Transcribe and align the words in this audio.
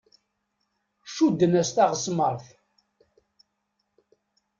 Cudden-as 1.15 1.69
taɣesmart. 1.75 2.47